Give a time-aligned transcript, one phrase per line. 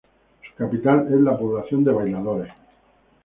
[0.41, 2.51] Su capital es la población de Bailadores.